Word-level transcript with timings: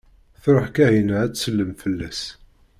Truḥ 0.43 0.67
Kahina 0.75 1.13
ad 1.21 1.31
tsellem 1.33 1.71
fell-as. 1.81 2.21